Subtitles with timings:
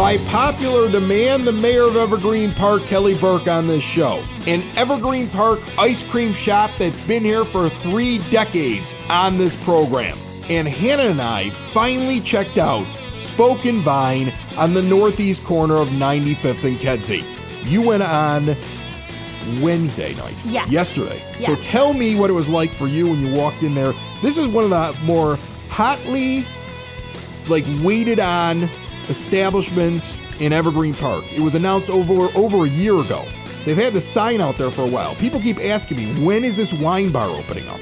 [0.00, 4.24] By popular demand, the mayor of Evergreen Park, Kelly Burke, on this show.
[4.46, 10.16] An Evergreen Park ice cream shop that's been here for three decades on this program.
[10.48, 12.86] And Hannah and I finally checked out
[13.18, 17.22] Spoke & Vine on the northeast corner of 95th and Kedzie.
[17.64, 18.56] You went on
[19.60, 20.34] Wednesday night.
[20.46, 20.70] Yes.
[20.70, 21.22] Yesterday.
[21.38, 21.62] Yes.
[21.62, 23.92] So tell me what it was like for you when you walked in there.
[24.22, 26.46] This is one of the more hotly
[27.48, 28.70] like waited on
[29.10, 31.24] establishments in Evergreen Park.
[31.32, 33.26] It was announced over over a year ago.
[33.64, 35.14] They've had the sign out there for a while.
[35.16, 37.80] People keep asking me, when is this wine bar opening up?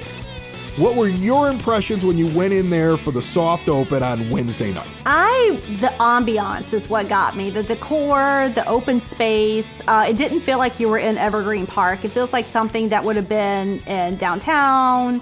[0.77, 4.73] What were your impressions when you went in there for the soft open on Wednesday
[4.73, 4.87] night?
[5.07, 7.51] I the ambiance is what got me.
[7.51, 9.83] The decor, the open space.
[9.89, 12.05] Uh, it didn't feel like you were in Evergreen Park.
[12.05, 15.21] It feels like something that would have been in downtown.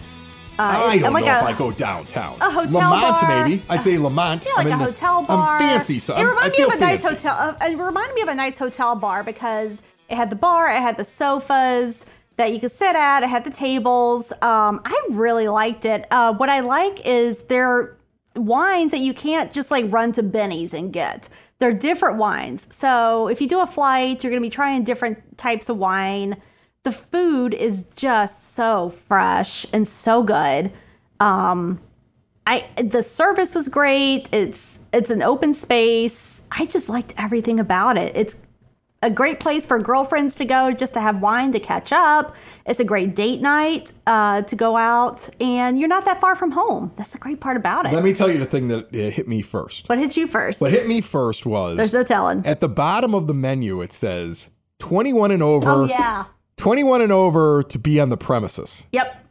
[0.58, 2.38] Uh, I don't like know a, if I go downtown.
[2.40, 3.46] a hotel Lamont, bar.
[3.48, 3.62] maybe.
[3.68, 4.46] I'd say Lamont.
[4.46, 5.56] Yeah, like I'm a in the- hotel bar.
[5.56, 7.36] I'm fancy, so it reminded me of a nice hotel.
[7.38, 10.80] Uh, it reminded me of a nice hotel bar because it had the bar, it
[10.80, 14.30] had the sofas that you could sit at, it had the tables.
[14.42, 16.06] Um, I really liked it.
[16.10, 17.96] Uh, what I like is there
[18.34, 21.28] wines that you can't just like run to Binny's and get.
[21.58, 22.66] They're different wines.
[22.74, 26.36] So if you do a flight, you're going to be trying different types of wine.
[26.87, 30.70] The food is just so fresh and so good.
[31.19, 31.81] Um,
[32.47, 34.29] I the service was great.
[34.31, 36.47] It's it's an open space.
[36.53, 38.17] I just liked everything about it.
[38.17, 38.37] It's
[39.03, 42.37] a great place for girlfriends to go just to have wine to catch up.
[42.67, 46.53] It's a great date night uh, to go out, and you're not that far from
[46.53, 46.92] home.
[46.95, 47.95] That's the great part about it.
[47.95, 49.89] Let me tell you the thing that uh, hit me first.
[49.89, 50.61] what hit you first?
[50.61, 52.47] What hit me first was There's no telling.
[52.47, 55.69] at the bottom of the menu it says 21 and over.
[55.69, 56.27] Oh yeah.
[56.56, 58.86] 21 and over to be on the premises.
[58.92, 59.24] Yep.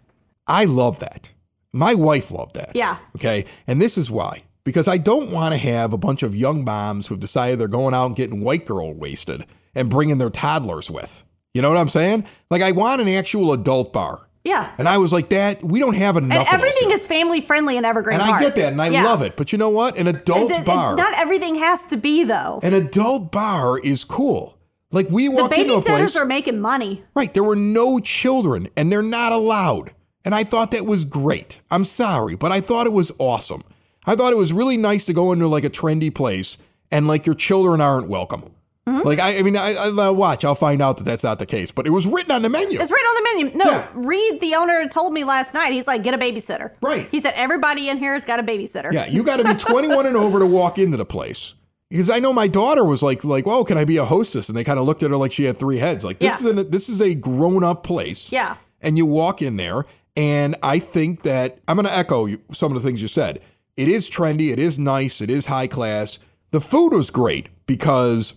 [0.47, 1.31] I love that.
[1.73, 2.71] My wife loved that.
[2.75, 2.97] Yeah.
[3.15, 3.45] Okay.
[3.67, 4.43] And this is why.
[4.63, 7.93] Because I don't want to have a bunch of young moms who've decided they're going
[7.93, 11.23] out and getting white girl wasted and bringing their toddlers with.
[11.53, 12.25] You know what I'm saying?
[12.49, 14.27] Like, I want an actual adult bar.
[14.43, 14.71] Yeah.
[14.77, 17.85] And I was like, that, we don't have enough And everything is family friendly in
[17.85, 19.03] Evergreen And I get that, and I Yeah.
[19.03, 19.35] love it.
[19.35, 19.97] But you know what?
[19.97, 22.59] An adult It- it- bar, Not everything has to be though.
[22.61, 24.54] an adult bar is cool.
[24.95, 26.13] Like we The walked into a place.
[26.13, 27.03] babysitters are making money.
[27.13, 27.31] Right.
[27.33, 29.91] There were no children and they're not allowed.
[30.23, 31.59] And I thought that was great.
[31.69, 33.63] I'm sorry, but I thought it was awesome.
[34.07, 36.57] I thought it was really nice to go into like a trendy place
[36.91, 38.51] and like your children aren't welcome.
[38.87, 39.05] Mm-hmm.
[39.07, 41.71] Like, I, I mean, I, I watch, I'll find out that that's not the case,
[41.71, 42.79] but it was written on the menu.
[42.79, 43.57] It's written on the menu.
[43.57, 43.87] No, Yeah.
[43.95, 45.73] Reed, the owner, told me last night.
[45.73, 46.71] He's like, get a babysitter.
[46.81, 47.07] Right.
[47.09, 48.93] He said everybody in here has got a babysitter.
[48.93, 51.55] Yeah, you got to be 21 and over to walk into the place.
[51.89, 54.49] Because I know my daughter was like, like, well, can I be a hostess?
[54.49, 56.03] And they kind of looked at her like she had three heads.
[56.03, 56.49] Like this Yeah.
[56.49, 58.31] is a this is a grown up place.
[58.31, 58.55] Yeah.
[58.81, 59.85] And you walk in there,
[60.15, 63.39] and I think that I'm going to echo some of the things you said.
[63.77, 64.51] It is trendy.
[64.51, 65.21] It is nice.
[65.21, 66.17] It is high class.
[66.51, 68.33] The food was great because,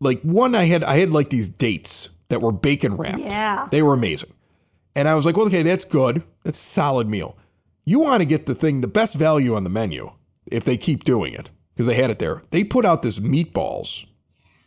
[0.00, 3.18] like, one I had I had like these dates that were bacon wrapped.
[3.18, 3.68] Yeah.
[3.70, 4.32] They were amazing.
[4.96, 6.22] And I was like, well, okay, that's good.
[6.44, 7.36] That's a solid meal.
[7.84, 10.10] You want to get the thing, the best value on the menu,
[10.46, 12.42] if they keep doing it, because they had it there.
[12.50, 14.04] They put out this meatballs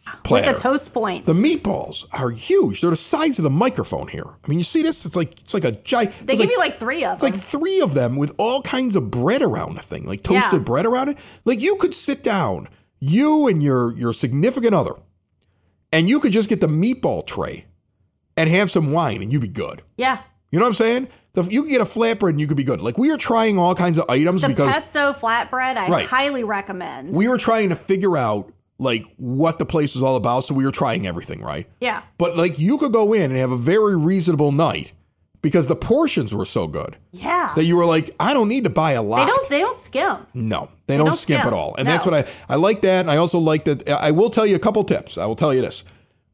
[0.06, 0.52] With platter.
[0.54, 1.26] the toast points.
[1.26, 2.82] The meatballs are huge.
[2.82, 4.26] They're the size of the microphone here.
[4.44, 5.06] I mean, you see this?
[5.06, 6.14] It's like it's like a giant.
[6.26, 7.28] they give you like three of them.
[7.30, 7.40] it's them.
[7.40, 10.60] like three of them with all kinds of bread around the thing, like toasted Yeah.
[10.60, 11.18] bread around it.
[11.46, 12.68] Like you could sit down,
[13.00, 14.96] you and your your significant other,
[15.92, 17.66] and you could just get the meatball tray
[18.36, 19.84] and have some wine, and you'd be good.
[19.98, 20.20] yeah.
[20.54, 21.08] You know what I'm saying?
[21.34, 22.80] The, you could get a flatbread and you could be good.
[22.80, 26.06] Like we are trying all kinds of items The because pesto flatbread, I Right.
[26.08, 27.16] highly recommend.
[27.16, 30.42] we were trying to figure out like what the place was all about.
[30.46, 31.68] So we were trying everything, right?
[31.82, 32.04] yeah.
[32.20, 34.94] But like you could go in and have a very reasonable night
[35.42, 37.52] because the portions were so good Yeah.
[37.56, 39.26] that you were like, I don't need to buy a lot.
[39.26, 40.28] they don't they don't skimp.
[40.36, 41.48] No, they, don't, don't skimp skimp.
[41.48, 43.00] at all, and that's what I I like that.
[43.02, 43.90] And I also like that.
[43.90, 45.18] I will tell you a couple tips.
[45.18, 45.84] I will tell you this: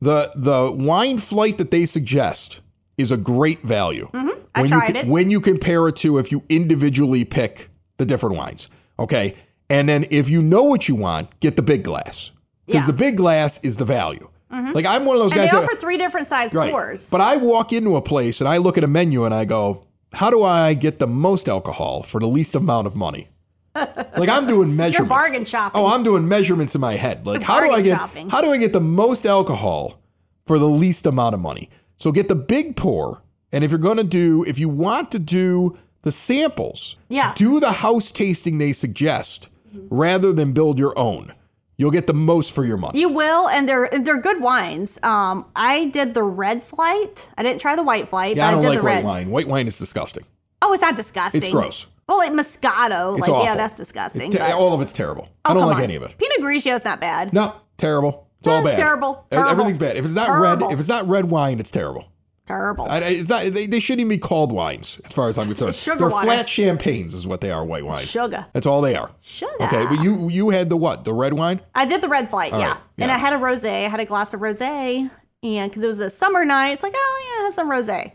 [0.01, 2.59] the the wine flight that they suggest
[2.99, 4.09] is a great value.
[4.13, 4.29] Mm-hmm.
[4.55, 5.07] I when tried you, it.
[5.07, 9.35] When you compare it to if you individually pick the different wines, okay,
[9.69, 12.31] and then if you know what you want, get the big glass
[12.65, 12.87] because Yeah.
[12.87, 14.29] the big glass is the value.
[14.51, 15.51] Like I'm one of those And they guys.
[15.53, 16.71] that- offer three different size Right.
[16.71, 17.09] pours.
[17.11, 19.85] But I walk into a place and I look at a menu and I go,
[20.13, 23.29] how do I get the most alcohol for the least amount of money?
[23.75, 24.97] like I'm doing measurements.
[24.97, 25.79] You're bargain shopping.
[25.79, 27.27] Oh, I'm doing measurements in my head.
[27.27, 28.29] Like how do I get shopping.
[28.29, 29.99] how do I get the most alcohol
[30.47, 31.69] for the least amount of money?
[31.99, 33.21] So get the big pour.
[33.51, 36.95] And if you're going to do if you want to do the samples.
[37.09, 37.33] Yeah.
[37.35, 39.49] Do the house tasting they suggest
[39.89, 41.33] rather than build your own.
[41.77, 42.99] You'll get the most for your money.
[42.99, 45.01] You will, and they're they're good wines.
[45.01, 47.29] Um, I did the red flight.
[47.37, 48.35] I didn't try the white flight.
[48.35, 49.03] yeah, I don't did like the white red.
[49.05, 49.29] wine.
[49.31, 50.25] White wine is disgusting.
[50.61, 51.41] Oh, it's not disgusting.
[51.41, 51.87] It's gross.
[52.07, 53.43] Well, like Moscato, It's like awful.
[53.45, 54.29] yeah, that's disgusting.
[54.31, 55.29] Te- all of it's terrible.
[55.45, 55.83] I Oh, don't like on.
[55.83, 56.17] any of it.
[56.17, 57.31] Pinot Grigio is not bad.
[57.33, 58.27] No, terrible.
[58.39, 58.77] It's all Eh, bad.
[58.77, 59.25] terrible.
[59.31, 59.51] Terrible.
[59.51, 59.97] Everything's bad.
[59.97, 62.11] If it's not red, if it's not red wine, it's terrible.
[62.47, 62.87] Terrible.
[62.89, 65.73] I, it's not, they, they shouldn't even be called wines, as far as I'm concerned.
[65.99, 66.25] They're water.
[66.25, 67.63] flat champagnes, is what they are.
[67.63, 68.05] White wine.
[68.05, 68.47] Sugar.
[68.53, 69.11] That's all they are.
[69.21, 69.51] Sugar.
[69.61, 71.05] Okay, but you you had the what?
[71.05, 71.61] The red wine?
[71.75, 72.69] I did the red flight, yeah.
[72.69, 73.11] right, And.
[73.11, 73.85] I had a rosé.
[73.85, 75.11] I had a glass of rosé,
[75.43, 78.13] and because it was a summer night, it's like, oh yeah, I had some rosé.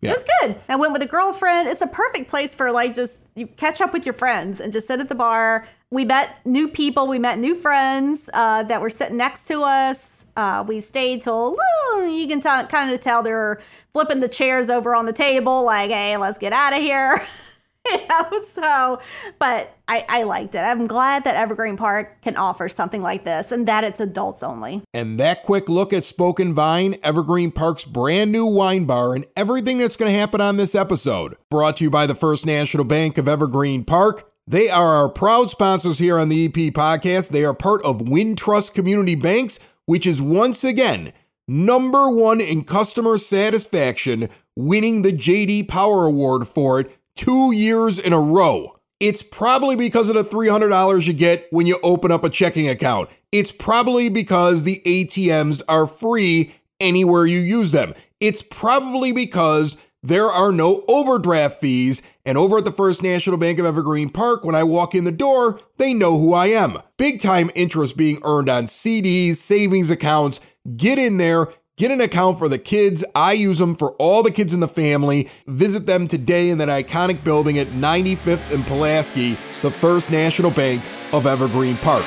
[0.00, 0.10] Yeah.
[0.10, 0.60] It was good.
[0.68, 1.68] I went with a girlfriend.
[1.68, 4.88] It's a perfect place for like just you catch up with your friends and just
[4.88, 5.68] sit at the bar.
[5.90, 7.06] We met new people.
[7.06, 10.26] We met new friends uh, that were sitting next to us.
[10.36, 11.56] Uh, we stayed till
[12.02, 13.60] you can t- kind of tell they're
[13.94, 17.18] flipping the chairs over on the table, like, "Hey, let's get out of here."
[17.90, 19.00] you know, so,
[19.38, 20.58] but I, I liked it.
[20.58, 24.82] I'm glad that Evergreen Park can offer something like this and that it's adults only.
[24.92, 29.24] And that quick look at Spoke & Vine, Evergreen Park's brand new wine bar, and
[29.36, 31.36] everything that's going to happen on this episode.
[31.50, 34.30] Brought to you by the First National Bank of Evergreen Park.
[34.50, 37.28] They are our proud sponsors here on the EP podcast.
[37.28, 41.12] They are part of Wintrust Community Banks, which is once again
[41.46, 48.14] number one in customer satisfaction, winning the JD Power Award for it two years in
[48.14, 48.80] a row.
[49.00, 53.10] It's probably because of the $300 you get when you open up a checking account.
[53.30, 57.92] It's probably because the ATMs are free anywhere you use them.
[58.18, 62.02] It's probably because there are no overdraft fees.
[62.24, 65.12] And over at the First National Bank of Evergreen Park, when I walk in the
[65.12, 66.78] door, they know who I am.
[66.96, 70.40] Big time interest being earned on CDs, savings accounts.
[70.76, 71.48] Get in there.
[71.76, 73.04] Get an account for the kids.
[73.14, 75.28] I use them for all the kids in the family.
[75.46, 80.82] Visit them today in that iconic building at 95th and Pulaski, the First National Bank
[81.12, 82.04] of Evergreen Park.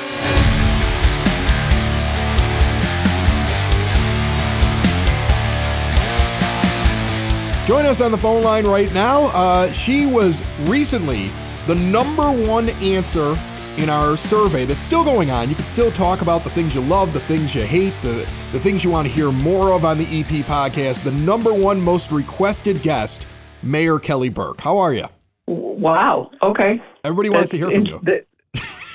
[7.66, 9.26] Join us on the phone line right now.
[9.26, 11.30] Uh, she was recently
[11.68, 13.36] the number one answer
[13.78, 15.48] in our survey that's still going on.
[15.48, 18.58] You can still talk about the things you love, the things you hate, the, the
[18.58, 21.04] things you want to hear more of on the EP podcast.
[21.04, 23.26] The number one most requested guest,
[23.62, 24.60] Mayor Kelly Burke.
[24.60, 25.06] How are you?
[25.46, 26.32] Wow.
[26.42, 26.82] Okay.
[27.04, 28.00] Everybody wants to hear from you.
[28.02, 28.24] the-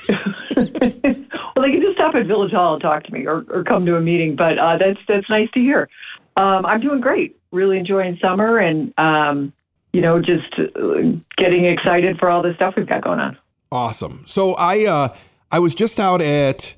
[0.58, 3.86] well, they can just stop at Village Hall and talk to me, or, or come
[3.86, 4.36] to a meeting.
[4.38, 5.90] But uh, that's that's nice to hear.
[6.38, 7.38] Um, I'm doing great.
[7.52, 9.52] Really enjoying summer, and um,
[9.94, 10.68] you know, just uh,
[11.38, 13.38] getting excited for all the stuff we've got going on.
[13.72, 14.24] Awesome.
[14.26, 15.16] So I uh,
[15.52, 16.76] I was just out at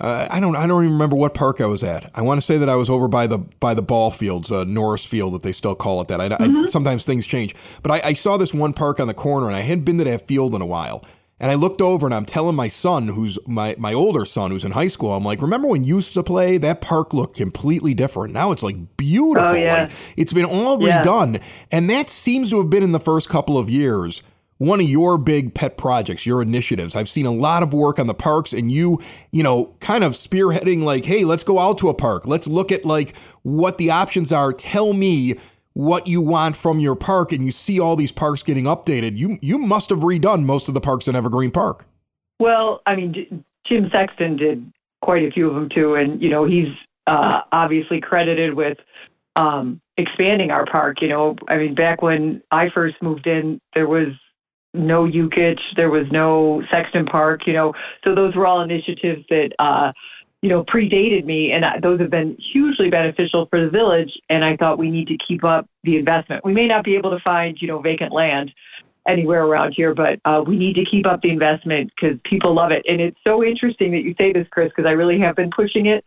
[0.00, 2.10] uh, I don't I don't even remember what park I was at.
[2.14, 4.64] I want to say that I was over by the by the ball fields, uh,
[4.64, 6.20] Norris Field, that they still call it that.
[6.20, 9.46] I, I- sometimes things change, but I, I saw this one park on the corner,
[9.48, 11.04] and I hadn't been to that field in a while.
[11.42, 14.64] And I looked over, and I'm telling my son, who's my my older son, who's
[14.64, 16.56] in high school, I'm like, remember when you used to play?
[16.56, 18.32] That park looked completely different.
[18.32, 19.50] Now it's like beautiful.
[19.50, 19.82] Oh, yeah.
[19.82, 21.02] Like, it's been all Yeah.
[21.02, 21.42] redone,
[21.72, 24.22] and that seems to have been in the first couple of years
[24.58, 26.94] one of your big pet projects, your initiatives.
[26.94, 29.00] I've seen a lot of work on the parks and you,
[29.32, 32.28] you know, kind of spearheading like, hey, let's go out to a park.
[32.28, 34.52] Let's look at like what the options are.
[34.52, 35.34] Tell me
[35.74, 39.16] what you want from your park and you see all these parks getting updated.
[39.16, 41.86] You you must have redone most of the parks in Evergreen Park.
[42.38, 46.44] Well, I mean, Jim Sexton did quite a few of them too, and you know,
[46.44, 46.68] he's
[47.06, 48.78] uh, obviously credited with
[49.36, 51.00] um, expanding our park.
[51.00, 54.08] You know, I mean, back when I first moved in, there was
[54.74, 57.46] no Yukich, there was no Sexton Park.
[57.46, 57.74] You know,
[58.04, 59.50] so those were all initiatives that.
[59.58, 59.92] Uh,
[60.42, 64.10] you know, predated me, and those have been hugely beneficial for the village.
[64.28, 66.44] And I thought we need to keep up the investment.
[66.44, 68.52] We may not be able to find, you know, vacant land,
[69.06, 72.70] anywhere around here, but uh, we need to keep up the investment because people love
[72.70, 72.84] it.
[72.88, 75.86] And it's so interesting that you say this, Chris, because I really have been pushing
[75.86, 76.04] it.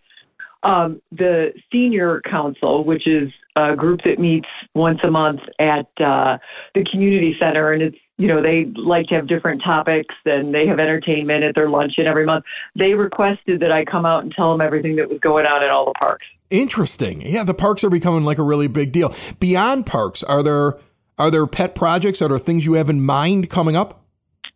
[0.63, 6.37] Um, the Senior Council, which is a group that meets once a month at uh,
[6.73, 10.65] the community center, and it's you know they like to have different topics and they
[10.67, 12.45] have entertainment at their luncheon every month.
[12.77, 15.69] They requested that I come out and tell them everything that was going on at
[15.69, 16.25] all the parks.
[16.49, 17.21] Interesting.
[17.21, 19.13] Yeah, the parks are becoming like a really big deal.
[19.39, 20.77] Beyond parks, are there
[21.17, 22.21] are there pet projects?
[22.21, 24.01] Are there things you have in mind coming up?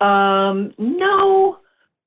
[0.02, 1.58] Um, no,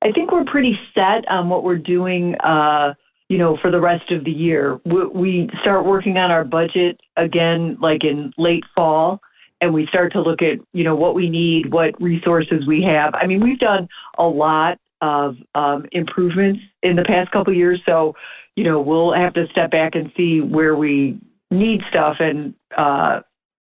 [0.01, 2.35] I think we're pretty set on what we're doing.
[2.35, 2.93] Uh,
[3.29, 6.99] you know, for the rest of the year, we, we start working on our budget
[7.17, 9.21] again, like in late fall,
[9.61, 13.13] and we start to look at you know what we need, what resources we have.
[13.15, 18.15] I mean, we've done a lot of um, improvements in the past couple years, so
[18.55, 21.19] you know we'll have to step back and see where we
[21.51, 23.21] need stuff and uh,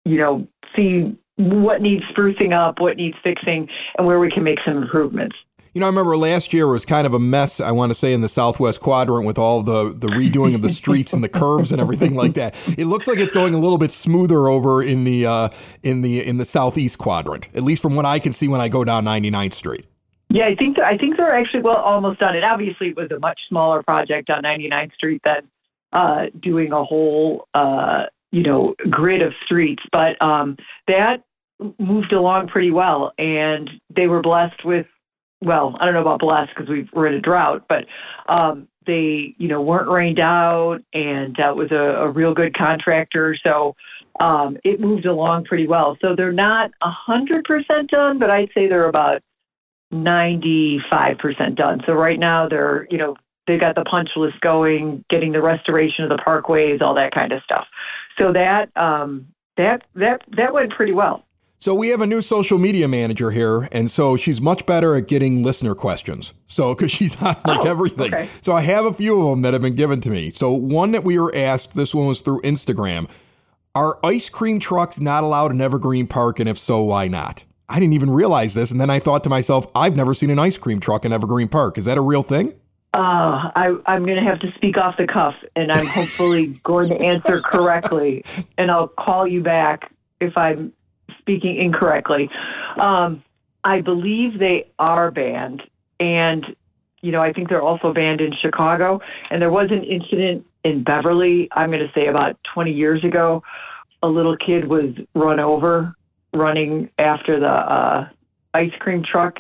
[0.05, 0.47] you know
[0.77, 5.37] see what needs sprucing up, what needs fixing, and where we can make some improvements.
[5.73, 8.13] You know, I remember last year was kind of a mess, I want to say,
[8.13, 11.71] in the Southwest quadrant with all the, the redoing of the streets and the curbs
[11.71, 12.57] and everything like that.
[12.77, 15.49] It looks like it's going a little bit smoother over in the uh,
[15.85, 18.69] in the in the Southeast quadrant, at least from what I can see when I
[18.69, 19.87] go down 99th Street.
[20.29, 22.35] Yeah, I think I think they're actually well almost done.
[22.35, 25.49] It obviously it was a much smaller project on 99th Street than
[25.93, 30.57] uh, doing a whole uh, you know grid of streets, but um,
[30.89, 31.23] that
[31.79, 34.87] moved along pretty well, and they were blessed with
[35.41, 37.87] well, I don't know about blessed because we were in a drought, but
[38.29, 43.37] um, they, you know, weren't rained out, and uh, was a, a real good contractor.
[43.43, 43.75] So
[44.19, 45.97] um, it moved along pretty well.
[46.01, 49.23] So they're not a hundred percent done, but I'd say they're about
[49.91, 51.83] ninety-five percent done.
[51.87, 53.17] So right now they're, you know,
[53.47, 57.33] they've got the punch list going, getting the restoration of the parkways, all that kind
[57.33, 57.67] of stuff.
[58.19, 61.25] So that um, that that that went pretty well.
[61.63, 65.07] So we have a new social media manager here, and so she's much better at
[65.09, 66.33] getting listener questions.
[66.47, 68.15] So because she's on like Oh, everything.
[68.15, 68.31] okay.
[68.41, 70.31] So I have a few of them that have been given to me.
[70.31, 73.09] So one that we were asked, this one was through Instagram.
[73.75, 77.45] Are ice cream trucks not allowed in Evergreen Park, and if so, why not?
[77.69, 80.39] I didn't even realize this, and then I thought to myself, I've never seen an
[80.39, 81.77] ice cream truck in Evergreen Park.
[81.77, 82.55] Is that a real thing?
[82.95, 86.89] Uh, I, I'm going to have to speak off the cuff, and I'm hopefully going
[86.89, 88.25] to answer correctly,
[88.57, 90.73] and I'll call you back if I'm
[91.31, 92.29] speaking incorrectly.
[92.81, 93.23] Um,
[93.65, 95.63] I believe they are banned,
[95.99, 96.45] and
[97.03, 99.01] you know I think they're also banned in Chicago.
[99.31, 101.49] And there was an incident in Beverly.
[101.53, 103.43] I'm going to say about 20 years ago.
[104.03, 105.95] A little kid was run over
[106.33, 108.09] running after the uh,
[108.55, 109.37] ice cream truck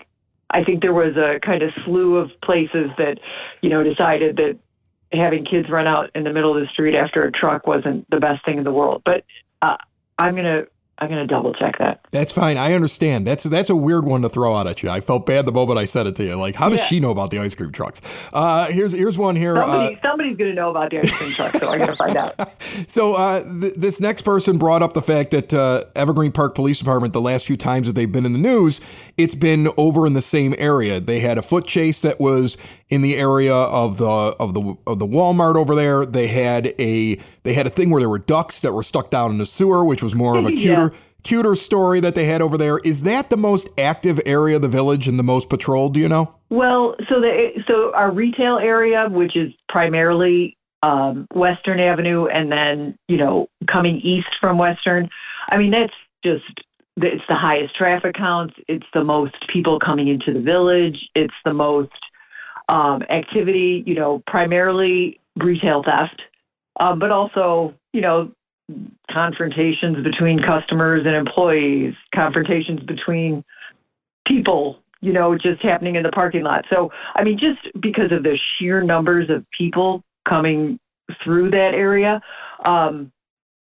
[0.50, 3.18] I think there was a kind of slew of places that,
[3.62, 4.58] you know, decided that
[5.12, 8.18] having kids run out in the middle of the street after a truck wasn't the
[8.18, 9.02] best thing in the world.
[9.04, 9.24] But
[9.62, 9.76] uh,
[10.18, 10.64] I'm gonna
[11.00, 12.00] I'm gonna double check that.
[12.10, 12.58] That's fine.
[12.58, 13.26] I understand.
[13.26, 14.90] That's that's a weird one to throw out at you.
[14.90, 16.34] I felt bad the moment I said it to you.
[16.36, 16.84] Like, how does Yeah.
[16.86, 18.00] she know about the ice cream trucks?
[18.32, 19.56] Uh, here's here's one here.
[19.56, 22.34] Uh, somebody's gonna know about the ice cream truck, so I'm gonna find out.
[22.86, 26.78] So uh, th- this next person brought up the fact that uh, Evergreen Park Police
[26.78, 28.80] Department, the last few times that they've been in the news,
[29.16, 31.00] it's been over in the same area.
[31.00, 32.56] They had a foot chase that was
[32.90, 36.04] in the area of the of the of the Walmart over there.
[36.04, 39.30] They had a they had a thing where there were ducks that were stuck down
[39.30, 40.56] in the sewer, which was more of a Yeah.
[40.88, 40.92] cuter.
[41.22, 42.78] Cuter story that they had over there.
[42.78, 45.92] Is that the most active area of the village and the most patrolled?
[45.92, 46.34] Do you know?
[46.48, 52.96] Well, so the so our retail area, which is primarily um, Western Avenue, and then
[53.06, 55.10] you know coming east from Western,
[55.50, 55.92] I mean that's
[56.24, 56.44] just
[56.96, 58.54] it's the highest traffic counts.
[58.66, 60.98] It's the most people coming into the village.
[61.14, 61.92] It's the most
[62.70, 63.82] um, activity.
[63.86, 66.20] You know, primarily retail theft,
[66.78, 68.32] um, but also you know
[69.10, 73.44] confrontations between customers and employees, confrontations between
[74.26, 76.64] people, you know, just happening in the parking lot.
[76.70, 80.78] So, I mean, just because of the sheer numbers of people coming
[81.24, 82.20] through that area,
[82.64, 83.10] um,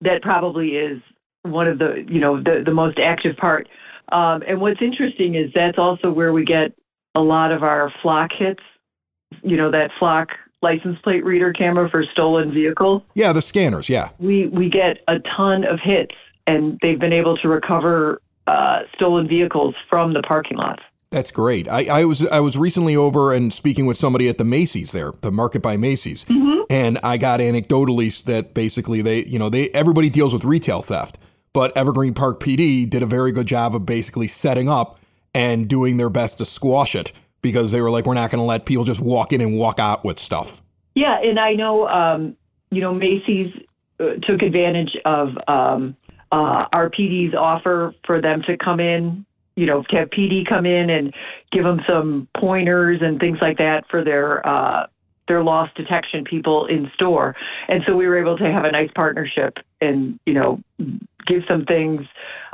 [0.02, 1.02] that probably is
[1.44, 3.68] one of the, you know, the, the most active part.
[4.12, 6.74] Um, and what's interesting is that's also where we get
[7.16, 8.64] a lot of our flock hits,
[9.44, 10.30] you know, that flock
[10.62, 13.06] license plate reader camera for stolen vehicle.
[13.14, 13.90] Yeah, the scanners.
[13.90, 14.10] Yeah.
[14.20, 16.16] we we get a ton of hits,
[16.46, 20.82] and they've been able to recover uh, stolen vehicles from the parking lots.
[21.10, 21.70] That's great.
[21.70, 25.14] I, I was I was recently over and speaking with somebody at the Macy's there,
[25.22, 26.26] the Market by Macy's,
[26.70, 31.18] and I got anecdotally that basically they you know they everybody deals with retail theft,
[31.54, 35.00] but Evergreen Park PD did a very good job of basically setting up
[35.34, 37.14] and doing their best to squash it
[37.48, 39.80] because they were like we're not going to let people just walk in and walk
[39.80, 40.62] out with stuff.
[40.96, 42.36] Yeah, and I know um,
[42.72, 43.54] you know Macy's
[44.00, 45.96] uh, took advantage of um,
[46.32, 49.26] uh, our PD's offer for them to come in.
[49.56, 51.14] You know, to have PD come in and
[51.52, 54.86] give them some pointers and things like that for their uh,
[55.28, 57.36] their loss detection people in store.
[57.68, 60.62] And so we were able to have a nice partnership and you know
[61.26, 62.02] give some things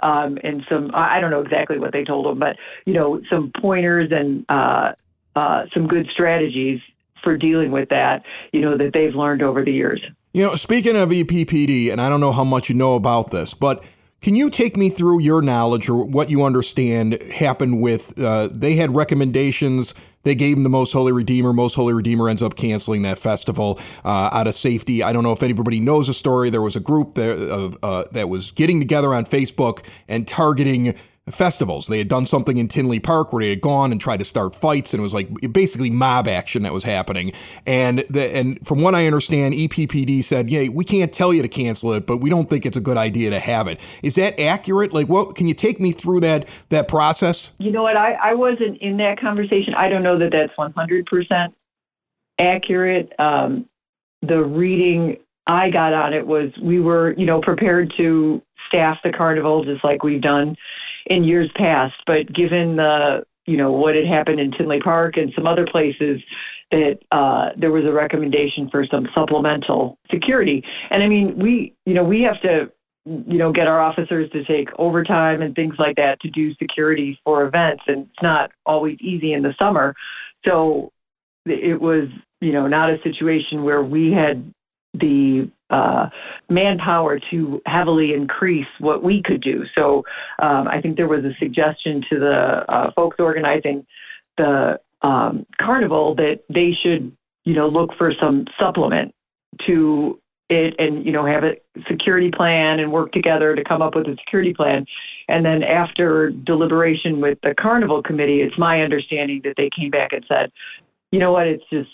[0.01, 3.51] um, and some I don't know exactly what they told them, but you know some
[3.60, 4.94] pointers and uh,
[5.36, 6.80] uh, some good strategies
[7.24, 8.24] for dealing with that.
[8.51, 10.01] You know that they've learned over the years.
[10.34, 13.53] You know, speaking of EPPD, and I don't know how much you know about this,
[13.53, 13.84] but
[14.24, 18.18] can you take me through your knowledge or what you understand happened with?
[18.18, 19.94] Uh, they had recommendations.
[20.24, 21.53] They gave him the Most Holy Redeemer.
[21.53, 25.03] Most Holy Redeemer ends up canceling that festival uh, out of safety.
[25.03, 26.50] I don't know if anybody knows the story.
[26.50, 30.96] There was a group of, uh, that was getting together on Facebook and targeting
[31.30, 31.88] festivals.
[31.88, 34.53] They had done something in Tinley Park where they had gone and tried to start
[34.53, 37.32] fights, and it was like basically mob action that was happening.
[37.65, 41.48] And the, and from what I understand, EPPD said, "Yeah, we can't tell you to
[41.48, 44.39] cancel it, but we don't think it's a good idea to have it." Is that
[44.39, 44.94] accurate?
[44.94, 47.51] Like, what can you take me through that that process?
[47.60, 47.96] You know what?
[47.96, 49.74] I I wasn't in that conversation.
[49.75, 51.53] I don't know that that's one hundred percent
[52.39, 53.13] accurate.
[53.20, 53.65] Um,
[54.22, 59.12] the reading I got on it was we were, you know, prepared to staff the
[59.12, 60.56] carnival just like we've done
[61.07, 61.95] in years past.
[62.05, 66.22] But given the, you know, what had happened in Tinley Park and some other places,
[66.72, 70.63] that uh, there was a recommendation for some supplemental security.
[70.89, 72.72] And I mean, we, you know, we have to,
[73.05, 77.19] you know, get our officers to take overtime and things like that to do security
[77.24, 79.93] for events, and it's not always easy in the summer.
[80.45, 80.91] So
[81.45, 82.07] it was,
[82.39, 84.53] you know, not a situation where we had
[84.93, 86.10] the uh,
[86.50, 89.63] manpower to heavily increase what we could do.
[89.75, 90.03] So
[90.42, 93.86] um, I think there was a suggestion to the uh, folks organizing
[94.38, 99.15] the um, carnival that they should, you know, look for some supplement
[99.65, 101.53] to it and you know have a
[101.89, 104.86] security plan and work together to come up with a security plan.
[105.27, 110.12] And then after deliberation with the carnival committee it's my understanding that they came back
[110.12, 110.51] and said
[111.12, 111.48] you know what?
[111.48, 111.92] It's just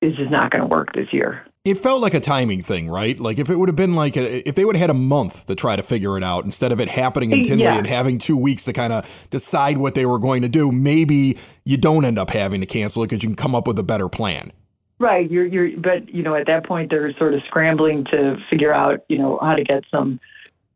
[0.00, 3.18] it's just not going to work this year it felt like a timing thing, right?
[3.18, 5.46] Like if it would have been like a, if they would have had a month
[5.46, 7.78] to try to figure it out instead of it happening in Tinley yeah.
[7.78, 11.38] and having two weeks to kind of decide what they were going to do, maybe
[11.64, 13.82] you don't end up having to cancel it because you can come up with a
[13.82, 14.52] better plan.
[14.98, 15.30] Right.
[15.30, 19.04] You're you're but you know at that point they're sort of scrambling to figure out
[19.08, 20.18] you know how to get some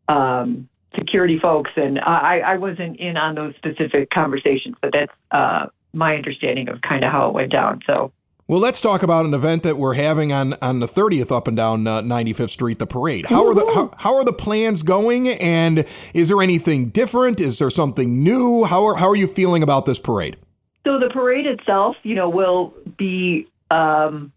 [0.09, 5.67] um, security folks and I I wasn't in on those specific conversations, but that's uh,
[5.93, 7.81] my understanding of kind of how it went down.
[7.87, 8.13] So.
[8.49, 11.57] Well, let's talk about an event that we're having on, on the 30th up and
[11.57, 13.27] down uh, 95th Street, the parade.
[13.27, 17.41] How are the how, how, are the plans going, and is there anything different?
[17.41, 18.65] Is there something new?
[18.65, 20.37] How are how are you feeling about this parade?
[20.85, 24.33] So the parade itself, you know, will be um,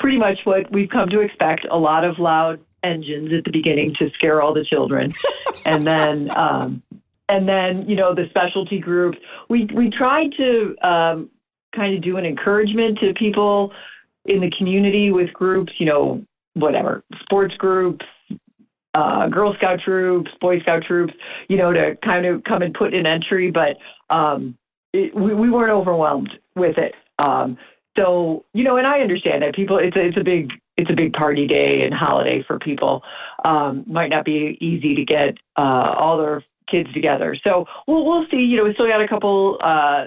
[0.00, 1.64] pretty much what we've come to expect.
[1.70, 5.12] A lot of loud engines at the beginning to scare all the children,
[5.64, 6.82] and then um,
[7.28, 9.18] and then you know the specialty groups.
[9.48, 11.30] We we tried to um,
[11.78, 13.72] kind of do an encouragement to people
[14.24, 16.22] in the community with groups, you know,
[16.54, 18.04] whatever, sports groups,
[18.94, 21.14] uh, Girl Scout troops, Boy Scout troops,
[21.48, 23.76] you know, to kind of come and put an entry, but
[24.14, 24.56] um,
[24.92, 26.94] it, we, we weren't overwhelmed with it.
[27.18, 27.56] Um,
[27.96, 30.94] so, you know, and I understand that people, it's a, it's a big, it's a
[30.94, 33.02] big party day and holiday for people.
[33.44, 37.36] Um, might not be easy to get uh, all their kids together.
[37.42, 40.06] So we'll, we'll see, you know, we still got a couple uh,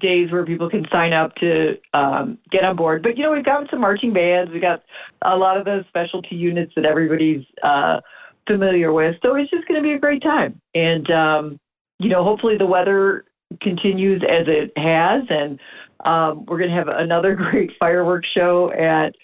[0.00, 3.02] days where people can sign up to um, get on board.
[3.02, 4.50] But you know, we've got some marching bands.
[4.52, 4.82] We got
[5.22, 8.00] a lot of those specialty units that everybody's uh,
[8.46, 9.16] familiar with.
[9.22, 10.60] So it's just going to be a great time.
[10.74, 11.60] And um,
[11.98, 13.24] you know, hopefully the weather
[13.60, 15.60] continues as it has, and
[16.04, 19.14] um, we're going to have another great fireworks show at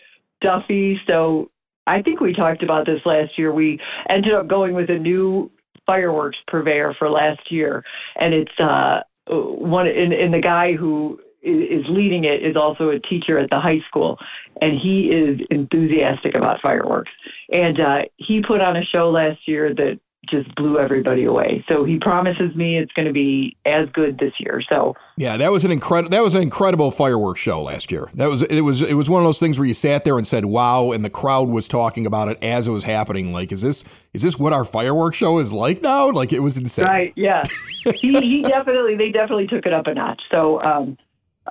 [0.41, 1.01] Duffy.
[1.07, 1.51] So
[1.87, 3.53] I think we talked about this last year.
[3.53, 5.51] We ended up going with a new
[5.87, 7.83] fireworks purveyor for last year,
[8.21, 9.01] and it's uh,
[9.31, 13.61] one and, and the guy who is leading it is also a teacher at the
[13.61, 14.19] high school,
[14.61, 17.13] and he is enthusiastic about fireworks.
[17.51, 21.65] And uh, he put on a show last year that just blew everybody away.
[21.69, 24.63] So he promises me it's going to be as good this year.
[24.69, 28.11] So yeah, that was an incredible that was an incredible fireworks show last year.
[28.15, 30.27] That was it was it was one of those things where you sat there and
[30.27, 33.33] said wow, and the crowd was talking about it as it was happening.
[33.33, 36.11] Like, is this is this what our fireworks show is like now?
[36.11, 36.87] Like it was insane.
[36.87, 37.13] Right?
[37.17, 37.45] Yeah.
[37.95, 40.23] he he definitely they definitely took it up a notch.
[40.31, 40.99] So um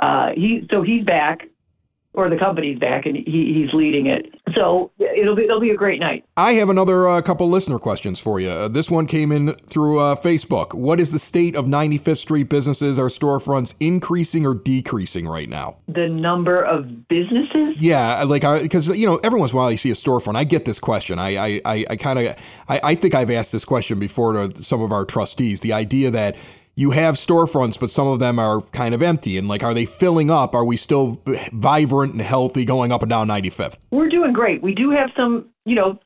[0.02, 1.48] uh he so he's back
[2.18, 4.34] or the company's back and he, he's leading it.
[4.56, 6.26] So it'll be it'll be a great night.
[6.36, 8.50] I have another uh, couple listener questions for you.
[8.50, 10.74] Uh, this one came in through uh, Facebook.
[10.74, 15.78] What is the state of 95th Street businesses or storefronts increasing or decreasing right now?
[15.88, 17.76] The number of businesses?
[17.78, 20.38] Yeah, like because you know every once in a while you see a storefront.
[20.38, 21.20] I get this question.
[21.20, 22.36] I I I, I kind of
[22.68, 25.62] I, I think I've asked this question before to some of our trustees.
[25.62, 26.36] The idea that
[26.78, 29.36] you have storefronts, but some of them are kind of empty.
[29.38, 30.54] And like, are they filling up?
[30.54, 31.20] Are we still
[31.52, 33.80] vibrant and healthy going up and down 95th?
[33.90, 34.62] We're doing great.
[34.62, 36.00] We do have some, you know,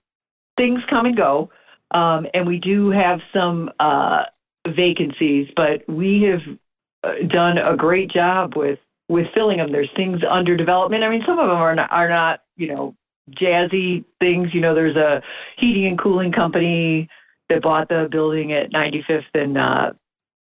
[0.55, 1.49] things come and go.
[1.91, 4.23] Um, and we do have some uh,
[4.65, 6.57] vacancies, but we have
[7.03, 8.79] uh, done a great job with
[9.09, 9.73] with filling them.
[9.73, 11.03] There's things under development.
[11.03, 12.95] I mean, some of them are not, are not you know
[13.31, 14.53] jazzy things.
[14.53, 15.21] You know, there's a
[15.57, 17.09] heating and cooling company
[17.49, 19.91] that bought the building at 95th and uh,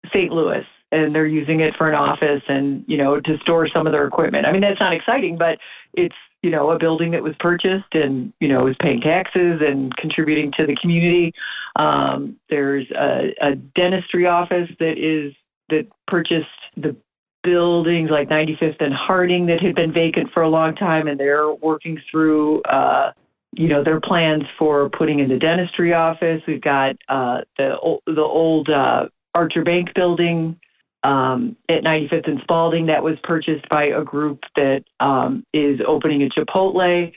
[0.09, 0.33] St.
[0.33, 3.93] Louis and they're using it for an office and you know to store some of
[3.93, 4.47] their equipment.
[4.47, 5.59] I mean that's not exciting, but
[5.95, 9.95] it's you know a building that was purchased and you know is paying taxes and
[9.97, 11.33] contributing to the community.
[11.77, 15.35] Um, there's a, a dentistry office that is
[15.69, 16.97] that purchased the
[17.45, 21.53] buildings like 95th and Harding that had been vacant for a long time, and they're
[21.53, 23.13] working through, uh,
[23.53, 26.43] you know, their plans for putting in the dentistry office.
[26.47, 30.59] We've got uh, the the old uh, Archer Bank building
[31.05, 36.23] um, at 95th and Spalding that was purchased by a group that um, is opening
[36.23, 37.13] a Chipotle.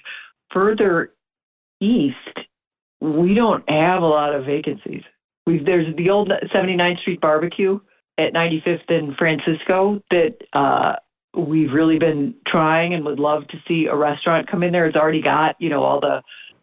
[0.54, 1.14] Further
[1.80, 2.16] east,
[3.00, 5.04] we don't have a lot of vacancies.
[5.48, 7.80] We've, there's the old 79th Street Barbecue
[8.18, 10.96] at 95th and Francisco that uh,
[11.36, 14.86] we've really been trying and would love to see a restaurant come in there.
[14.86, 16.22] It's already got, you know, all the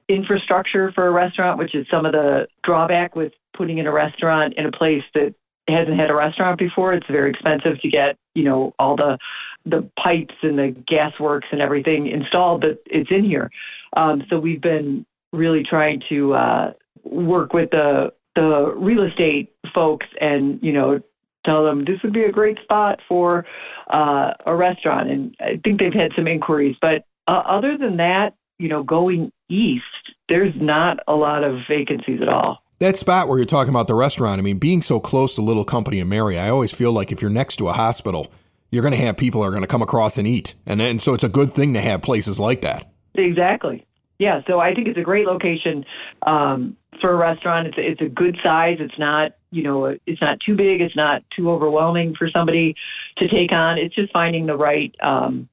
[0.08, 4.54] infrastructure for a restaurant, which is some of the drawback with putting in a restaurant
[4.56, 5.34] in a place that
[5.68, 6.94] hasn't had a restaurant before.
[6.94, 9.18] It's very expensive to get, you know, all the
[9.66, 13.50] the pipes and the gas works and everything installed, but it's in here.
[13.96, 16.72] Um, so we've been really trying to uh,
[17.04, 21.00] work with the the real estate folks and you know
[21.44, 23.44] tell them this would be a great spot for
[23.92, 25.10] uh, a restaurant.
[25.10, 29.32] And I think they've had some inquiries, but uh, other than that, you know, going
[29.48, 29.84] east,
[30.28, 32.62] there's not a lot of vacancies at all.
[32.80, 35.64] That spot where you're talking about the restaurant, I mean, being so close to Little
[35.64, 38.30] Company of Mary, I always feel like if you're next to a hospital,
[38.70, 40.54] you're going to have people that are going to come across and eat.
[40.64, 42.88] And, and so it's a good thing to have places like that.
[43.14, 43.84] Exactly.
[44.18, 44.42] Yeah.
[44.46, 45.84] So I think it's a great location
[46.26, 47.68] um, for a restaurant.
[47.68, 48.76] It's a, it's a good size.
[48.80, 50.80] It's not, you know, it's not too big.
[50.80, 52.76] It's not too overwhelming for somebody
[53.16, 53.78] to take on.
[53.78, 55.48] It's just finding the right, um,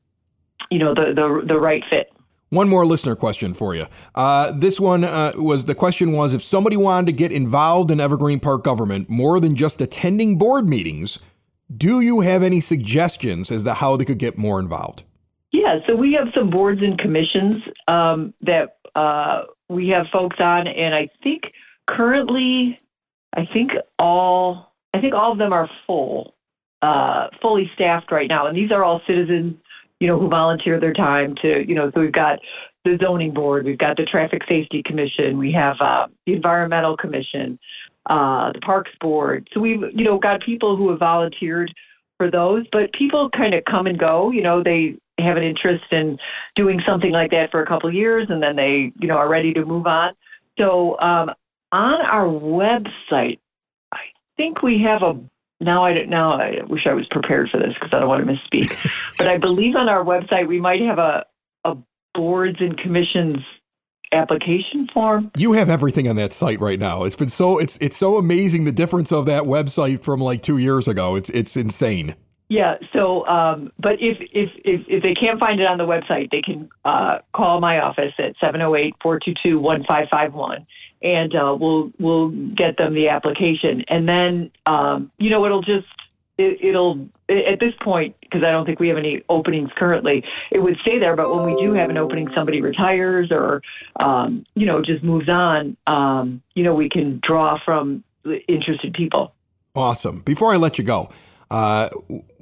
[0.69, 2.11] you know, the, the, the right fit.
[2.49, 3.87] One more listener question for you.
[4.13, 7.99] Uh, this one uh, was the question was if somebody wanted to get involved in
[7.99, 11.19] Evergreen Park government more than just attending board meetings,
[11.75, 15.03] do you have any suggestions as to how they could get more involved?
[15.51, 20.67] Yeah, so we have some boards and commissions um, that uh, we have folks on,
[20.67, 21.43] and I think
[21.89, 22.79] currently,
[23.35, 26.35] I think all I think all of them are full,
[26.81, 29.55] uh, fully staffed right now, and these are all citizens
[29.99, 32.39] you know, who volunteer their time to, you know, so we've got
[32.83, 37.57] the zoning board, we've got the traffic safety commission, we have uh, the environmental commission,
[38.09, 39.47] uh, the parks board.
[39.53, 41.73] So we've, you know, got people who have volunteered
[42.17, 44.31] for those, but people kind of come and go.
[44.31, 46.17] You know, they have an interest in
[46.55, 49.29] doing something like that for a couple of years, and then they, you know, are
[49.29, 50.13] ready to move on.
[50.57, 51.31] So um,
[51.71, 53.39] on our website,
[53.91, 53.99] I
[54.37, 55.19] think we have a
[55.59, 58.25] now I don't now I wish I was prepared for this because I don't want
[58.25, 58.91] to misspeak.
[59.17, 61.25] but I believe on our website we might have a
[61.63, 61.77] a
[62.13, 63.37] boards and commissions
[64.11, 65.31] application form.
[65.35, 67.03] You have everything on that site right now.
[67.03, 70.57] It's been so it's it's so amazing the difference of that website from like two
[70.57, 71.15] years ago.
[71.15, 72.15] It's it's insane.
[72.47, 72.75] Yeah.
[72.93, 76.41] So, um, but if, if if if they can't find it on the website, they
[76.41, 80.65] can uh, call my office at 708-422-1551
[81.05, 85.87] and uh, we'll we'll get them the application, and then um, you know it'll just
[86.37, 90.23] it, will at this point because I don't think we have any openings currently.
[90.51, 93.61] It would stay there, but when we do have an opening, somebody retires or
[93.99, 95.77] um, you know just moves on.
[95.85, 98.03] Um, you know we can draw from
[98.47, 99.33] interested people.
[99.75, 100.21] Awesome.
[100.21, 101.11] Before I let you go,
[101.51, 101.89] uh,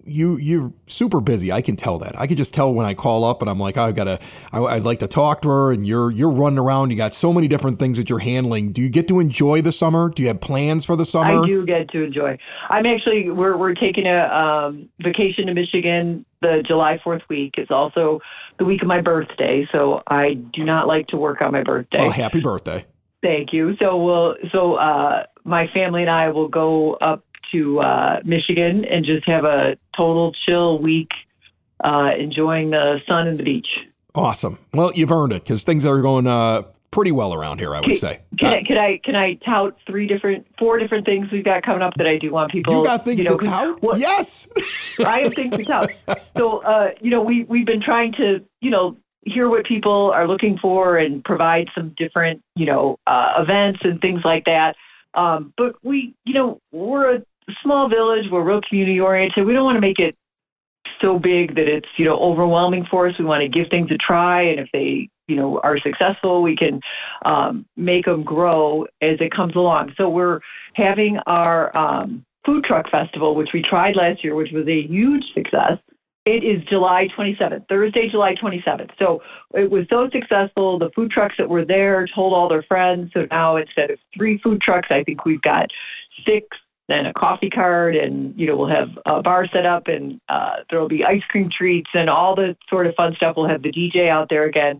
[0.05, 1.51] you you're super busy.
[1.51, 2.19] I can tell that.
[2.19, 4.19] I can just tell when I call up and I'm like, oh, I've got to.
[4.51, 6.91] I, would like to talk to her, and you're you're running around.
[6.91, 8.71] You got so many different things that you're handling.
[8.71, 10.09] Do you get to enjoy the summer?
[10.09, 11.43] Do you have plans for the summer?
[11.43, 12.37] I do get to enjoy.
[12.69, 17.53] I'm actually we're we're taking a um, vacation to Michigan the July Fourth week.
[17.57, 18.19] It's also
[18.59, 21.99] the week of my birthday, so I do not like to work on my birthday.
[21.99, 22.85] Oh, happy birthday!
[23.21, 23.75] Thank you.
[23.79, 29.05] So we'll so uh, my family and I will go up to uh, Michigan and
[29.05, 31.09] just have a total chill week,
[31.83, 33.67] uh, enjoying the sun and the beach.
[34.15, 34.59] Awesome.
[34.73, 37.73] Well, you've earned it because things are going uh, pretty well around here.
[37.73, 38.21] I would can, say.
[38.39, 41.81] Can, I, can I can I tout three different, four different things we've got coming
[41.81, 42.77] up that I do want people?
[42.77, 43.81] You got things you know, to tout?
[43.81, 44.47] Well, yes.
[45.05, 45.91] I have things to tout.
[46.37, 50.27] So uh, you know, we we've been trying to you know hear what people are
[50.27, 54.75] looking for and provide some different you know uh, events and things like that.
[55.15, 57.23] Um, but we, you know, we're a
[57.63, 58.25] small village.
[58.31, 59.45] We're real community oriented.
[59.45, 60.15] We don't want to make it
[61.01, 63.15] so big that it's you know overwhelming for us.
[63.19, 66.55] We want to give things a try, and if they you know are successful, we
[66.55, 66.79] can
[67.25, 69.93] um, make them grow as it comes along.
[69.97, 70.39] So we're
[70.75, 75.23] having our um, food truck festival, which we tried last year, which was a huge
[75.33, 75.77] success.
[76.25, 78.91] It is July 27th, Thursday, July 27th.
[78.97, 79.21] So
[79.53, 80.79] it was so successful.
[80.79, 83.11] The food trucks that were there told all their friends.
[83.13, 85.67] So now instead of three food trucks, I think we've got
[86.25, 86.47] six
[86.93, 90.57] and a coffee cart, and you know we'll have a bar set up, and uh,
[90.69, 93.35] there will be ice cream treats and all the sort of fun stuff.
[93.35, 94.79] We'll have the DJ out there again,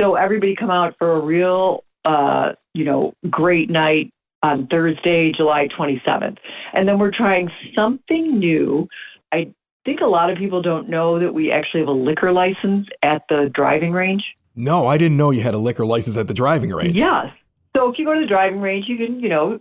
[0.00, 5.68] so everybody come out for a real, uh, you know, great night on Thursday, July
[5.78, 6.38] 27th.
[6.72, 8.88] And then we're trying something new.
[9.32, 9.52] I
[9.84, 13.22] think a lot of people don't know that we actually have a liquor license at
[13.28, 14.24] the driving range.
[14.54, 16.98] No, I didn't know you had a liquor license at the driving range.
[16.98, 17.26] Yes.
[17.74, 19.60] So if you go to the driving range, you can, you know,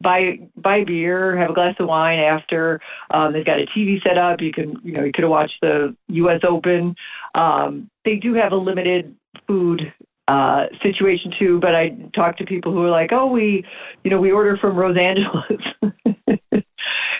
[0.00, 2.80] buy buy beer, have a glass of wine after.
[3.10, 4.40] Um, they've got a TV set up.
[4.40, 6.40] You can, you know, you could have watched the U.S.
[6.48, 6.94] Open.
[7.34, 9.14] Um, they do have a limited
[9.46, 9.92] food
[10.28, 13.64] uh, situation too, but I talk to people who are like, oh, we,
[14.04, 15.62] you know, we order from Los Angeles.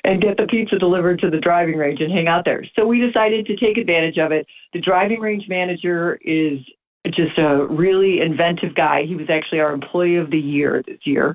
[0.04, 2.64] and get the pizza delivered to the driving range and hang out there.
[2.76, 4.46] So we decided to take advantage of it.
[4.72, 6.58] The driving range manager is
[7.06, 9.04] just a really inventive guy.
[9.04, 11.34] He was actually our employee of the year this year.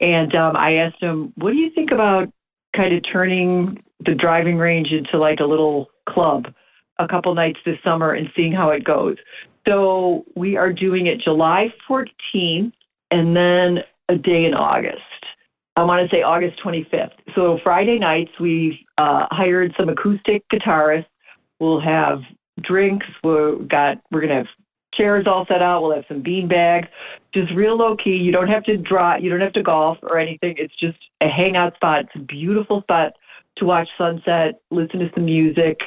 [0.00, 2.28] And um, I asked him, what do you think about
[2.74, 6.46] kind of turning the driving range into like a little club
[6.98, 9.16] a couple nights this summer and seeing how it goes?
[9.66, 12.72] So we are doing it July 14th
[13.10, 15.00] and then a day in August.
[15.76, 17.12] I want to say August 25th.
[17.34, 21.06] So Friday nights, we've uh, hired some acoustic guitarists.
[21.58, 22.20] We'll have
[22.62, 23.06] drinks.
[23.22, 24.46] We've got we're gonna have
[24.94, 25.82] chairs all set out.
[25.82, 26.88] We'll have some bean bags,
[27.32, 28.16] just real low key.
[28.16, 29.16] You don't have to draw.
[29.16, 30.54] You don't have to golf or anything.
[30.58, 32.04] It's just a hangout spot.
[32.04, 33.12] It's a beautiful spot
[33.58, 35.78] to watch sunset, listen to some music,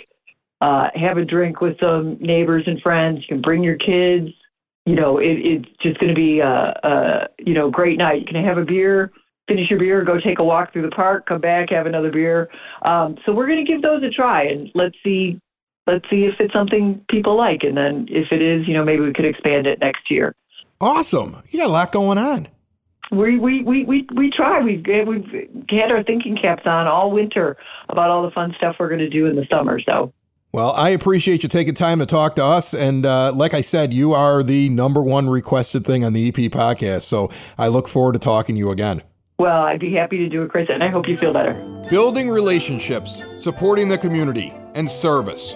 [0.62, 3.20] uh, have a drink with some neighbors and friends.
[3.22, 4.30] You can bring your kids.
[4.86, 8.22] You know, it, it's just going to be a, a you know great night.
[8.22, 9.12] You can have a beer
[9.48, 12.50] finish your beer, go take a walk through the park, come back, have another beer.
[12.84, 15.40] Um, so we're going to give those a try and let's see
[15.88, 17.64] let's see if it's something people like.
[17.64, 20.36] And then if it is, you know, maybe we could expand it next year.
[20.82, 21.42] Awesome.
[21.50, 22.48] You got a lot going on.
[23.12, 24.62] We we we we, we try.
[24.62, 25.26] We've we've
[25.70, 27.58] had our thinking caps on all winter
[27.90, 29.80] about all the fun stuff we're going to do in the summer.
[29.80, 30.14] So.
[30.52, 32.76] Well, I appreciate you taking time to talk to us.
[32.76, 36.36] And uh, like I said, you are the number one requested thing on the EP
[36.36, 37.04] podcast.
[37.04, 39.02] So I look forward to talking to you again.
[39.40, 41.54] Well, I'd be happy to do it, Chris, and I hope you feel better.
[41.90, 45.56] Building relationships, supporting the community, and service.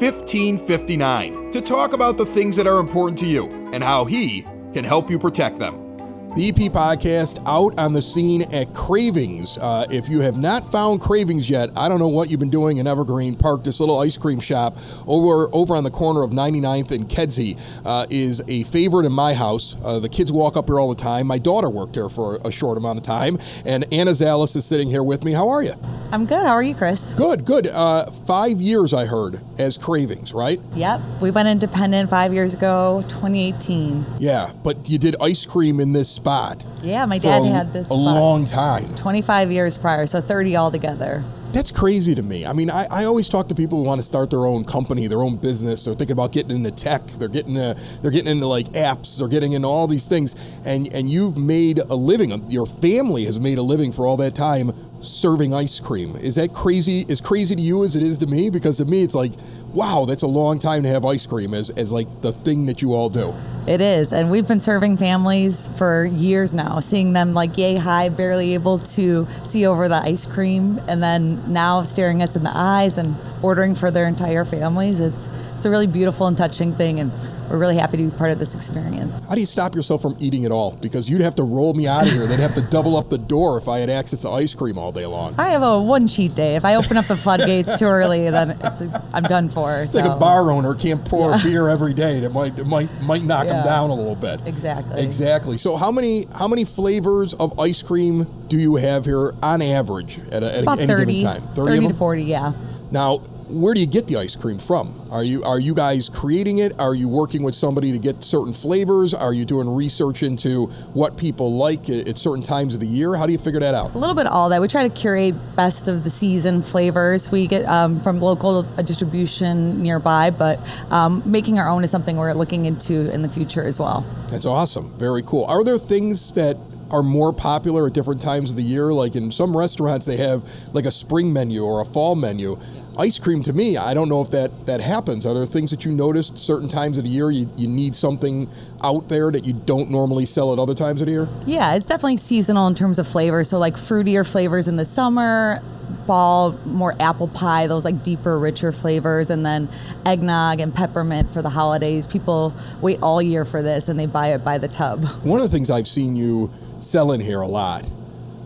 [0.00, 4.82] 1559 to talk about the things that are important to you and how he can
[4.82, 5.89] help you protect them.
[6.36, 9.58] The EP podcast out on the scene at Cravings.
[9.58, 12.76] Uh, if you have not found Cravings yet, I don't know what you've been doing
[12.76, 13.64] in Evergreen Park.
[13.64, 18.06] This little ice cream shop over over on the corner of 99th and Kedzie uh,
[18.10, 19.76] is a favorite in my house.
[19.82, 21.26] Uh, the kids walk up here all the time.
[21.26, 24.88] My daughter worked there for a short amount of time, and Anna Zalis is sitting
[24.88, 25.32] here with me.
[25.32, 25.74] How are you?
[26.12, 26.46] I'm good.
[26.46, 27.12] How are you, Chris?
[27.14, 27.66] Good, good.
[27.66, 30.60] Uh, five years, I heard, as Cravings, right?
[30.74, 31.00] Yep.
[31.20, 34.04] We went independent five years ago, 2018.
[34.20, 36.66] Yeah, but you did ice cream in this spot.
[36.82, 37.98] Yeah, my dad a, had this a spot.
[37.98, 38.94] long time.
[38.94, 41.24] 25 years prior, so 30 altogether.
[41.52, 42.46] That's crazy to me.
[42.46, 45.08] I mean, I, I always talk to people who want to start their own company,
[45.08, 45.84] their own business.
[45.84, 47.04] They're thinking about getting into tech.
[47.06, 49.18] They're getting into, they're getting into like apps.
[49.18, 50.36] They're getting into all these things.
[50.64, 52.48] And and you've made a living.
[52.48, 56.14] Your family has made a living for all that time serving ice cream.
[56.16, 57.04] Is that crazy?
[57.08, 58.50] As crazy to you as it is to me?
[58.50, 59.32] Because to me, it's like,
[59.72, 62.80] wow, that's a long time to have ice cream as as like the thing that
[62.80, 63.34] you all do.
[63.70, 64.12] It is.
[64.12, 68.80] And we've been serving families for years now, seeing them like yay high, barely able
[68.80, 73.14] to see over the ice cream, and then now staring us in the eyes and
[73.42, 74.98] ordering for their entire families.
[74.98, 77.12] It's it's a really beautiful and touching thing and
[77.50, 79.20] we're really happy to be part of this experience.
[79.28, 80.72] How do you stop yourself from eating it all?
[80.80, 82.26] Because you'd have to roll me out of here.
[82.26, 84.92] They'd have to double up the door if I had access to ice cream all
[84.92, 85.34] day long.
[85.36, 86.54] I have a one cheat day.
[86.54, 88.82] If I open up the floodgates too early, then it's,
[89.12, 89.74] I'm done for.
[89.78, 90.00] It's so.
[90.00, 91.42] like a bar owner can't pour yeah.
[91.42, 92.20] beer every day.
[92.20, 93.54] That might might might knock yeah.
[93.54, 94.40] them down a little bit.
[94.46, 95.02] Exactly.
[95.02, 95.58] Exactly.
[95.58, 100.18] So how many how many flavors of ice cream do you have here on average
[100.30, 101.48] at, a, at About any 30, given time?
[101.54, 102.52] 30, 30 to 40, yeah.
[102.90, 104.94] Now, where do you get the ice cream from?
[105.10, 106.78] Are you are you guys creating it?
[106.78, 109.12] Are you working with somebody to get certain flavors?
[109.12, 113.14] Are you doing research into what people like at certain times of the year?
[113.14, 113.94] How do you figure that out?
[113.94, 114.60] A little bit of all that.
[114.60, 117.30] We try to curate best of the season flavors.
[117.30, 120.60] We get um, from local distribution nearby, but
[120.90, 124.04] um, making our own is something we're looking into in the future as well.
[124.28, 124.96] That's awesome.
[124.98, 125.44] Very cool.
[125.46, 126.56] Are there things that
[126.90, 128.92] are more popular at different times of the year.
[128.92, 132.58] Like in some restaurants, they have like a spring menu or a fall menu.
[133.00, 135.24] Ice cream to me, I don't know if that that happens.
[135.24, 138.48] Are there things that you noticed certain times of the year you, you need something
[138.84, 141.28] out there that you don't normally sell at other times of the year?
[141.46, 143.42] Yeah, it's definitely seasonal in terms of flavor.
[143.42, 145.62] So like fruitier flavors in the summer,
[146.06, 149.70] fall more apple pie, those like deeper, richer flavors, and then
[150.04, 152.06] eggnog and peppermint for the holidays.
[152.06, 155.06] People wait all year for this and they buy it by the tub.
[155.24, 157.88] One of the things I've seen you sell in here a lot,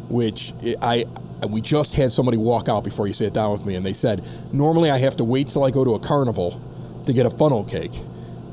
[0.09, 1.07] which I
[1.49, 4.25] we just had somebody walk out before you sat down with me, and they said
[4.53, 6.61] normally I have to wait till I go to a carnival
[7.07, 7.93] to get a funnel cake.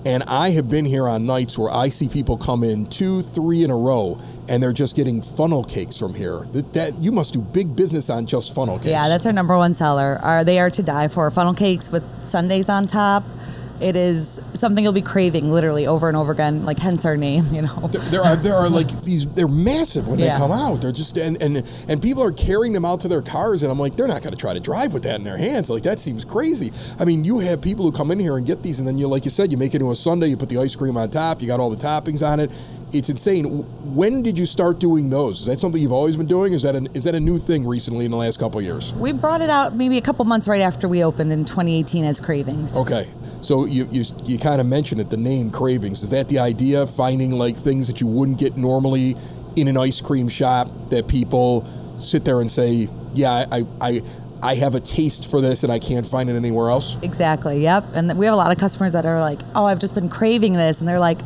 [0.03, 3.63] And I have been here on nights where I see people come in two, three
[3.63, 6.47] in a row, and they're just getting funnel cakes from here.
[6.53, 8.89] That, that you must do big business on just funnel cakes.
[8.89, 10.19] Yeah, that's our number one seller.
[10.23, 13.23] Are they are to die for funnel cakes with sundaes on top?
[13.81, 17.45] It is something you'll be craving literally over and over again, like hence our name,
[17.53, 17.87] you know.
[17.91, 20.33] There, there are there are like these they're massive when Yeah.
[20.33, 20.81] they come out.
[20.81, 23.79] They're just and, and and people are carrying them out to their cars and I'm
[23.79, 25.69] like they're not going to try to drive with that in their hands.
[25.69, 26.71] Like that seems crazy.
[26.99, 29.07] I mean, you have people who come in here and get these and then you
[29.07, 31.09] like you said you make it into a sundae, you put the ice cream on
[31.09, 32.51] top, you got all the toppings on it.
[32.93, 33.45] It's insane.
[33.95, 35.39] When did you start doing those?
[35.39, 36.51] Is that something you've always been doing?
[36.51, 38.93] Is that an, is that a new thing recently in the last couple of years?
[38.95, 42.19] We brought it out maybe a couple months right after we opened in 2018 as
[42.19, 42.75] Cravings.
[42.75, 43.07] Okay.
[43.41, 46.03] So you, you, you kind of mentioned it, the name Cravings.
[46.03, 46.85] Is that the idea?
[46.87, 49.15] Finding like things that you wouldn't get normally
[49.55, 51.67] in an ice cream shop that people
[51.99, 54.01] sit there and say, yeah, I, I,
[54.43, 56.97] I have a taste for this and I can't find it anywhere else?
[57.01, 57.61] Exactly.
[57.61, 57.85] Yep.
[57.93, 60.53] And we have a lot of customers that are like, "Oh, I've just been craving
[60.53, 61.19] this," and they're like,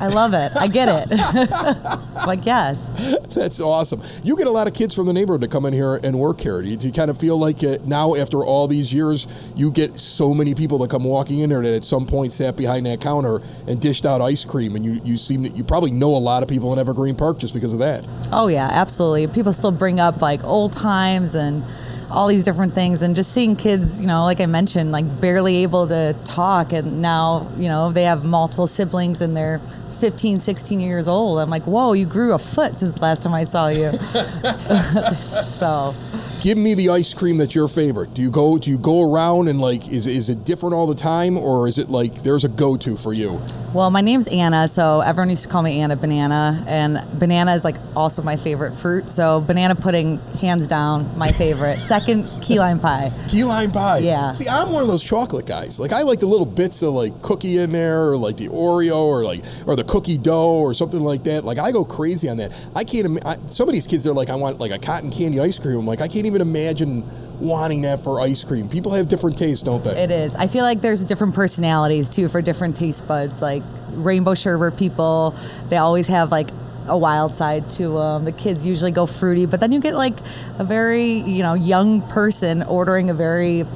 [0.00, 0.52] "I love it.
[0.56, 1.10] I get it."
[2.26, 2.90] like, yes.
[3.34, 4.02] That's awesome.
[4.22, 6.40] You get a lot of kids from the neighborhood to come in here and work
[6.40, 6.62] here.
[6.62, 9.70] Do you, do you kind of feel like uh, now, after all these years, you
[9.70, 12.86] get so many people that come walking in here that at some point sat behind
[12.86, 16.16] that counter and dished out ice cream, and you, you seem that you probably know
[16.16, 18.06] a lot of people in Evergreen Park just because of that.
[18.32, 19.26] Oh yeah, absolutely.
[19.28, 21.64] People still bring up like old times and
[22.10, 25.56] all these different things and just seeing kids, you know, like I mentioned, like barely
[25.58, 29.60] able to talk and now, you know, they have multiple siblings and they're
[29.96, 31.38] 15, 16 years old.
[31.38, 33.92] I'm like, "Whoa, you grew a foot since the last time I saw you."
[35.58, 35.94] so,
[36.40, 38.14] Give me the ice cream that's your favorite.
[38.14, 40.94] Do you go do you go around and like is is it different all the
[40.94, 43.40] time or is it like there's a go to for you?
[43.74, 47.62] Well, my name's Anna, so everyone used to call me Anna Banana, and banana is
[47.62, 49.10] like also my favorite fruit.
[49.10, 51.76] So banana pudding, hands down, my favorite.
[51.80, 53.12] Second, key lime pie.
[53.28, 53.98] Key lime pie.
[53.98, 54.32] Yeah.
[54.32, 55.78] See, I'm one of those chocolate guys.
[55.78, 58.96] Like I like the little bits of like cookie in there, or like the Oreo,
[58.96, 61.44] or like or the cookie dough, or something like that.
[61.44, 62.52] Like I go crazy on that.
[62.74, 63.06] I can't.
[63.06, 65.58] ima- I, some of these kids they're like, I want like a cotton candy ice
[65.58, 65.78] cream.
[65.78, 67.04] I'm like, I can't even imagine
[67.40, 68.68] wanting that for ice cream.
[68.68, 70.02] People have different tastes, don't they?
[70.02, 70.34] It is.
[70.34, 73.42] I feel like there's different personalities too for different taste buds.
[73.42, 75.34] Like rainbow sherbet people,
[75.68, 76.48] they always have like
[76.88, 78.24] a wild side to them.
[78.24, 80.18] The kids usually go fruity, but then you get like
[80.58, 83.66] a very you know young person ordering a very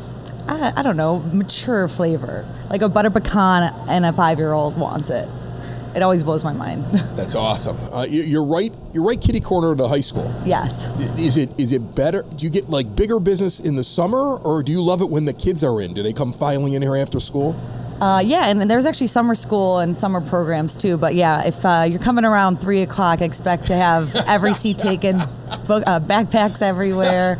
[0.48, 5.10] I don't know mature flavor, like a butter pecan, and a five year old wants
[5.10, 5.28] it.
[5.94, 6.84] It always blows my mind.
[7.16, 7.76] That's awesome.
[7.92, 8.72] Uh, you- you're right.
[8.92, 9.20] You're right.
[9.20, 10.32] Kitty corner the high school.
[10.44, 10.88] yes.
[11.18, 12.22] Is it is it better?
[12.36, 15.24] Do you get like bigger business in the summer, or do you love it when
[15.24, 15.92] the kids are in?
[15.94, 17.54] Do they come filing in here after school?
[18.00, 20.96] Uh, yeah, and, and there's actually summer school and summer programs too.
[20.96, 25.20] But yeah, if uh, you're coming around three o'clock, expect to have every seat taken,
[25.66, 27.36] book, uh, backpacks everywhere.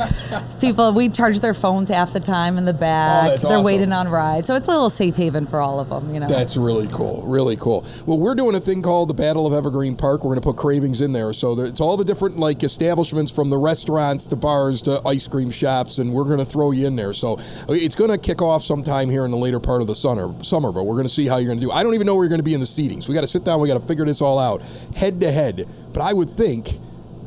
[0.61, 3.25] People, we charge their phones half the time in the back.
[3.25, 3.65] Oh, They're awesome.
[3.65, 6.13] waiting on rides, so it's a little safe haven for all of them.
[6.13, 6.29] You know.
[6.29, 7.23] That's really cool.
[7.27, 7.85] Really cool.
[8.07, 10.25] Well, we're doing a thing called the Battle of Evergreen Park.
[10.25, 13.31] We're going to put cravings in there, so there- it's all the different like establishments
[13.33, 16.87] from the restaurants to bars to ice cream shops, and we're going to throw you
[16.87, 17.13] in there.
[17.13, 20.33] So it's going to kick off sometime here in the later part of the summer.
[20.43, 21.71] Summer, but we're going to see how you're going to do.
[21.73, 23.09] I don't even know where you're going to be in the seatings.
[23.09, 23.61] We got to sit down.
[23.61, 24.63] We got to figure this all out
[24.95, 25.69] head to head.
[25.93, 26.79] But I would think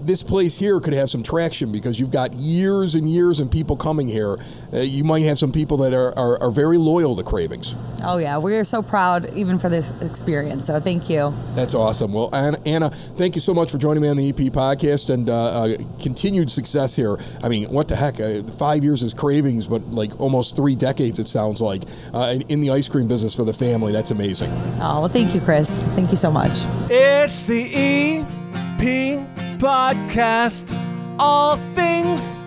[0.05, 3.75] this place here could have some traction because you've got years and years and people
[3.75, 4.37] coming here.
[4.73, 7.75] Uh, you might have some people that are, are, are very loyal to Cravings.
[8.03, 10.67] oh yeah, we are so proud even for this experience.
[10.67, 11.33] So thank you.
[11.55, 12.13] That's awesome.
[12.13, 15.29] Well, Anna, Anna, thank you so much for joining me on the EP podcast and
[15.29, 17.17] uh, uh, continued success here.
[17.41, 18.19] I mean, what the heck?
[18.19, 22.41] Uh, five years is Cravings, but like almost three decades, it sounds like, uh, in,
[22.43, 23.91] in the ice cream business for the family.
[23.91, 24.51] That's amazing.
[24.79, 25.83] Oh well, thank you, Chris.
[25.95, 26.59] Thank you so much.
[26.89, 29.32] It's the EP
[29.63, 30.77] podcast.
[31.19, 32.43] All things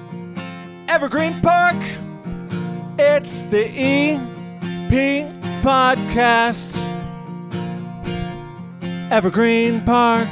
[0.86, 1.76] Evergreen Park.
[2.98, 5.26] It's the EP
[5.62, 6.76] podcast.
[9.10, 10.28] Evergreen Park.